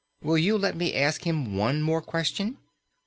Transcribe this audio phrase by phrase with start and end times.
[0.23, 2.57] Will you let me ask him one more question?"